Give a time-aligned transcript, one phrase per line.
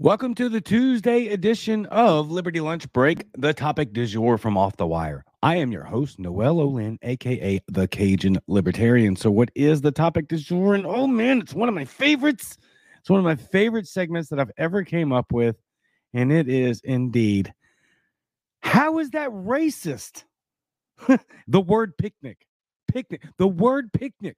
[0.00, 4.76] Welcome to the Tuesday edition of Liberty Lunch Break, the topic du jour from Off
[4.76, 5.24] the Wire.
[5.42, 9.16] I am your host, Noel Olin, aka the Cajun Libertarian.
[9.16, 10.76] So, what is the topic du jour?
[10.76, 12.58] And oh man, it's one of my favorites.
[13.00, 15.56] It's one of my favorite segments that I've ever came up with,
[16.14, 17.52] and it is indeed.
[18.62, 20.22] How is that racist?
[21.48, 22.46] the word picnic,
[22.86, 24.36] picnic, the word picnic.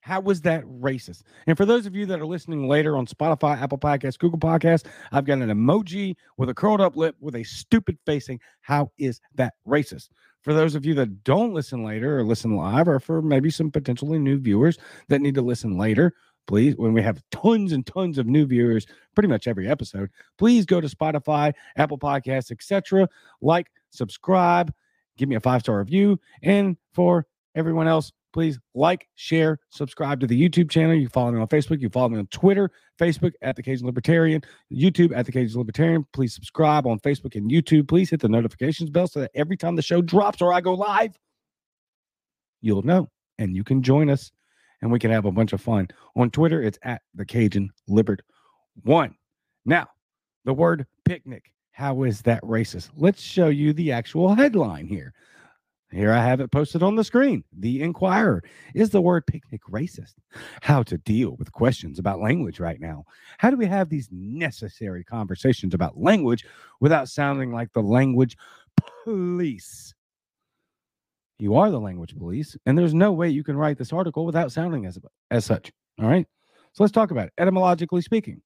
[0.00, 1.22] How was that racist?
[1.46, 4.86] And for those of you that are listening later on Spotify, Apple Podcasts, Google Podcasts,
[5.12, 8.40] I've got an emoji with a curled up lip with a stupid facing.
[8.62, 10.08] How is that racist?
[10.42, 13.70] For those of you that don't listen later or listen live, or for maybe some
[13.70, 14.78] potentially new viewers
[15.08, 16.14] that need to listen later,
[16.46, 20.64] please, when we have tons and tons of new viewers pretty much every episode, please
[20.64, 23.06] go to Spotify, Apple Podcasts, etc.
[23.42, 24.72] Like, subscribe,
[25.18, 26.18] give me a five star review.
[26.42, 30.94] And for everyone else, please like, share, subscribe to the YouTube channel.
[30.94, 31.80] You follow me on Facebook.
[31.80, 34.42] You follow me on Twitter, Facebook at the Cajun Libertarian,
[34.72, 36.06] YouTube at the Cajun Libertarian.
[36.12, 37.88] Please subscribe on Facebook and YouTube.
[37.88, 40.74] Please hit the notifications bell so that every time the show drops or I go
[40.74, 41.18] live,
[42.60, 43.08] you'll know
[43.38, 44.30] and you can join us
[44.82, 45.88] and we can have a bunch of fun.
[46.16, 48.22] On Twitter, it's at the Cajun Libert
[48.84, 49.14] one.
[49.64, 49.88] Now,
[50.44, 51.52] the word picnic.
[51.72, 52.90] How is that racist?
[52.96, 55.14] Let's show you the actual headline here.
[55.92, 57.42] Here I have it posted on the screen.
[57.52, 58.44] The Inquirer.
[58.74, 60.14] Is the word picnic racist?
[60.62, 63.04] How to deal with questions about language right now.
[63.38, 66.46] How do we have these necessary conversations about language
[66.80, 68.36] without sounding like the language
[69.04, 69.92] police?
[71.40, 74.52] You are the language police, and there's no way you can write this article without
[74.52, 74.98] sounding as,
[75.30, 75.72] as such.
[76.00, 76.26] All right.
[76.72, 77.32] So let's talk about it.
[77.38, 78.42] Etymologically speaking,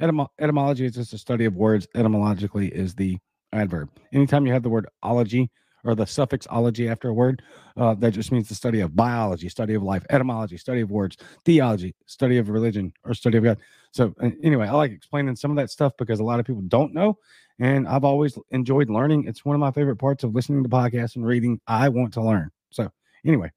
[0.00, 1.88] Etym- etymology is just a study of words.
[1.96, 3.18] Etymologically is the
[3.52, 3.88] adverb.
[4.12, 5.50] Anytime you have the word ology,
[5.84, 7.42] or the suffix ology after a word.
[7.76, 11.16] Uh, that just means the study of biology, study of life, etymology, study of words,
[11.44, 13.58] theology, study of religion, or study of God.
[13.92, 16.94] So, anyway, I like explaining some of that stuff because a lot of people don't
[16.94, 17.18] know.
[17.60, 19.26] And I've always enjoyed learning.
[19.28, 21.60] It's one of my favorite parts of listening to podcasts and reading.
[21.68, 22.50] I want to learn.
[22.70, 22.90] So,
[23.24, 23.52] anyway,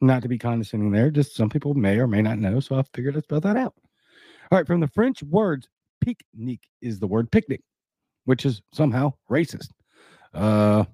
[0.00, 2.60] not to be condescending there, just some people may or may not know.
[2.60, 3.74] So, I figured I'd spell that out.
[4.50, 5.68] All right, from the French words,
[6.02, 7.62] picnic is the word picnic,
[8.26, 9.70] which is somehow racist.
[10.34, 10.84] Uh,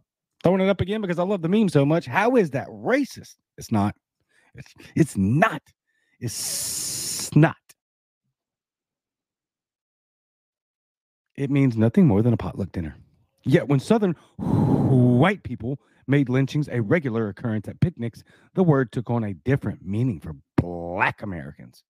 [0.42, 2.06] throwing it up again because I love the meme so much.
[2.06, 3.36] How is that racist?
[3.58, 3.94] It's not.
[4.54, 5.62] It's, it's not.
[6.20, 7.56] It's not.
[11.36, 12.96] It means nothing more than a potluck dinner.
[13.44, 18.22] Yet when Southern white people made lynchings a regular occurrence at picnics,
[18.54, 21.82] the word took on a different meaning for black Americans.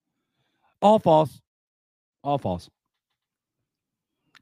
[0.83, 1.41] All false.
[2.23, 2.71] All false.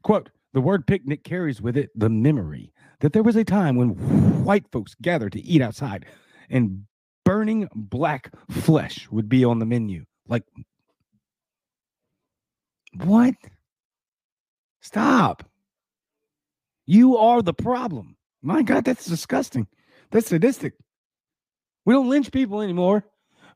[0.03, 4.43] Quote The word picnic carries with it the memory that there was a time when
[4.43, 6.05] white folks gathered to eat outside
[6.49, 6.83] and
[7.25, 10.05] burning black flesh would be on the menu.
[10.27, 10.43] Like,
[13.03, 13.35] what?
[14.81, 15.43] Stop.
[16.85, 18.15] You are the problem.
[18.41, 19.67] My God, that's disgusting.
[20.11, 20.73] That's sadistic.
[21.85, 23.05] We don't lynch people anymore.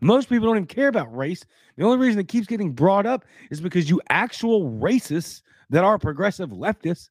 [0.02, 1.44] Most people don't even care about race.
[1.78, 5.98] The only reason it keeps getting brought up is because you actual racists that are
[5.98, 7.10] progressive leftists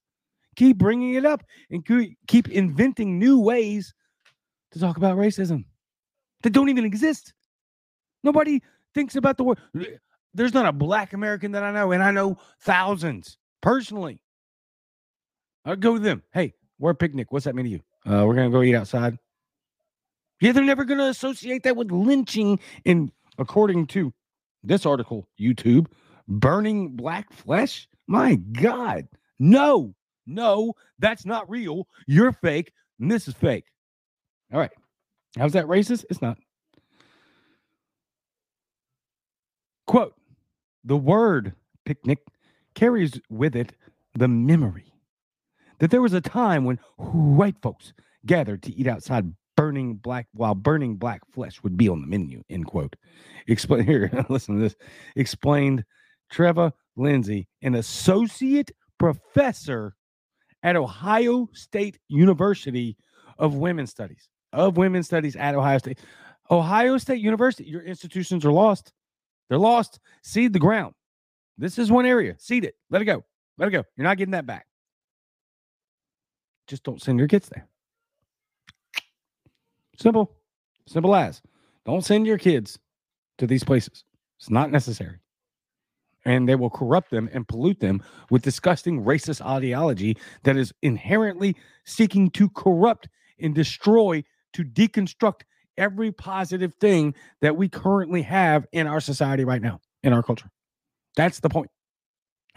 [0.57, 1.85] keep bringing it up and
[2.27, 3.95] keep inventing new ways
[4.73, 5.65] to talk about racism
[6.43, 7.35] that don't even exist.
[8.23, 8.61] Nobody
[8.95, 9.59] thinks about the word.
[10.35, 14.23] There's not a black American that I know, and I know thousands personally.
[15.65, 16.23] I'll go with them.
[16.33, 17.31] Hey, we're a picnic.
[17.31, 17.81] What's that mean to you?
[18.07, 19.19] Uh, we're gonna go eat outside.
[20.41, 22.59] Yeah, they're never gonna associate that with lynching.
[22.85, 24.13] And according to
[24.65, 25.87] this article, YouTube,
[26.27, 27.89] burning black flesh.
[28.09, 29.07] My God,
[29.39, 29.95] no,
[30.27, 31.87] no, that's not real.
[32.07, 32.73] You're fake.
[33.01, 33.65] And this is fake.
[34.53, 34.71] All right.
[35.39, 36.05] How's that racist?
[36.11, 36.39] It's not.
[39.87, 40.15] Quote
[40.85, 42.19] The word picnic
[42.75, 43.75] carries with it
[44.15, 44.93] the memory
[45.79, 47.93] that there was a time when white folks
[48.25, 52.43] gathered to eat outside burning black while burning black flesh would be on the menu
[52.49, 52.97] end quote
[53.49, 54.77] explain here listen to this
[55.17, 55.85] explained
[56.33, 59.95] Treva Lindsey an associate professor
[60.63, 62.97] at Ohio State University
[63.39, 64.29] of Women's Studies.
[64.53, 65.99] Of Women's Studies at Ohio State.
[66.51, 68.93] Ohio State University, your institutions are lost.
[69.49, 69.99] They're lost.
[70.23, 70.95] Cede the ground.
[71.59, 72.35] This is one area.
[72.39, 72.75] Cede it.
[72.91, 73.25] Let it go.
[73.59, 73.85] Let it go.
[73.97, 74.67] You're not getting that back.
[76.69, 77.69] Just don't send your kids there.
[79.99, 80.35] Simple.
[80.87, 81.43] Simple as.
[81.85, 82.79] Don't send your kids
[83.39, 84.05] to these places.
[84.39, 85.19] It's not necessary
[86.25, 91.57] and they will corrupt them and pollute them with disgusting racist ideology that is inherently
[91.85, 93.09] seeking to corrupt
[93.41, 94.23] and destroy,
[94.53, 95.43] to deconstruct
[95.77, 100.51] every positive thing that we currently have in our society right now, in our culture.
[101.17, 101.71] That's the point.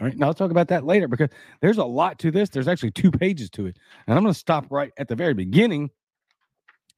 [0.00, 0.16] All right.
[0.16, 1.30] Now I'll talk about that later because
[1.62, 2.50] there's a lot to this.
[2.50, 3.78] There's actually two pages to it.
[4.06, 5.90] And I'm going to stop right at the very beginning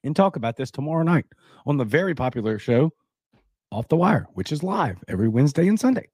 [0.05, 1.27] and talk about this tomorrow night
[1.67, 2.91] on the very popular show,
[3.71, 6.09] Off the Wire, which is live every Wednesday and Sunday.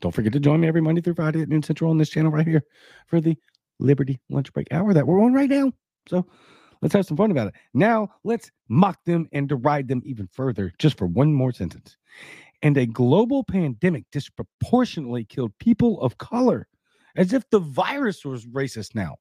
[0.00, 2.30] Don't forget to join me every Monday through Friday at noon central on this channel
[2.30, 2.62] right here
[3.06, 3.36] for the
[3.80, 5.72] Liberty lunch break hour that we're on right now.
[6.08, 6.26] So
[6.82, 7.54] let's have some fun about it.
[7.74, 11.96] Now let's mock them and deride them even further just for one more sentence.
[12.62, 16.66] And a global pandemic disproportionately killed people of color
[17.16, 19.16] as if the virus was racist now.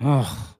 [0.00, 0.56] Oh,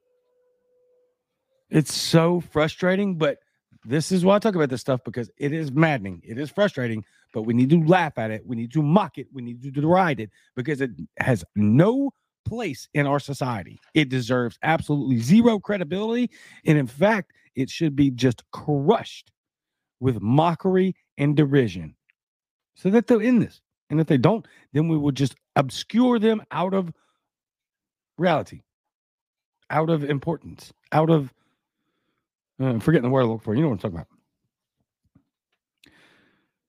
[1.70, 3.38] it's so frustrating, but
[3.84, 6.22] this is why I talk about this stuff because it is maddening.
[6.25, 8.46] It is frustrating, but we need to laugh at it.
[8.46, 9.28] We need to mock it.
[9.32, 12.12] We need to deride it because it has no
[12.44, 13.81] place in our society.
[13.94, 16.31] It deserves absolutely zero credibility.
[16.66, 19.31] And in fact, it should be just crushed
[20.00, 21.94] with mockery and derision
[22.75, 23.60] so that they're in this.
[23.90, 26.92] And if they don't, then we will just obscure them out of
[28.19, 28.62] reality,
[29.70, 31.32] out of importance, out of
[32.61, 33.55] I'm forgetting the word I look for.
[33.55, 34.09] You know what I'm talking about.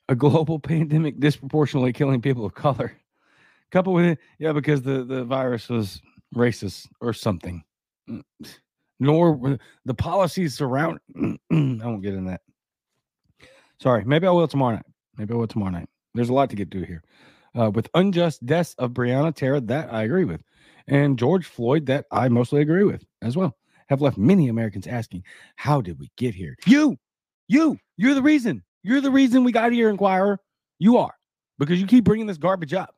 [0.10, 2.98] A global pandemic disproportionately killing people of color.
[3.72, 6.02] Couple with it, yeah, because the, the virus was
[6.36, 7.64] racist or something.
[8.10, 8.24] Mm,
[9.00, 11.00] nor the policies surround.
[11.16, 12.42] I won't get in that.
[13.82, 14.86] Sorry, maybe I will tomorrow night.
[15.18, 15.90] Maybe I will tomorrow night.
[16.14, 17.04] There's a lot to get to here.
[17.58, 20.42] Uh, with unjust deaths of Breonna Taylor, that I agree with,
[20.88, 23.56] and George Floyd, that I mostly agree with as well
[23.88, 25.24] have left many Americans asking,
[25.56, 26.56] How did we get here?
[26.66, 26.98] You,
[27.48, 28.64] you, you're the reason.
[28.84, 30.40] You're the reason we got here, Inquirer.
[30.80, 31.14] You are
[31.58, 32.96] because you keep bringing this garbage up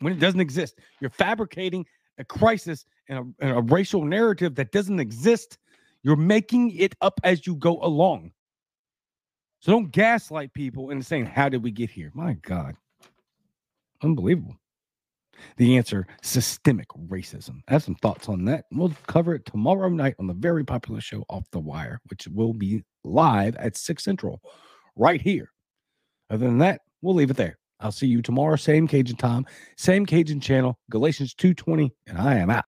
[0.00, 0.78] when it doesn't exist.
[1.00, 1.86] You're fabricating
[2.18, 5.58] a crisis and a, and a racial narrative that doesn't exist.
[6.02, 8.32] You're making it up as you go along.
[9.60, 12.10] So don't gaslight people into saying, How did we get here?
[12.14, 12.76] My God.
[14.02, 14.59] Unbelievable.
[15.56, 17.60] The answer systemic racism.
[17.68, 18.64] I have some thoughts on that.
[18.72, 22.52] We'll cover it tomorrow night on the very popular show Off the Wire, which will
[22.52, 24.40] be live at 6 Central
[24.96, 25.50] right here.
[26.30, 27.58] Other than that, we'll leave it there.
[27.80, 29.46] I'll see you tomorrow, same Cajun time,
[29.76, 32.66] same Cajun channel, Galatians 2:20, and I am out.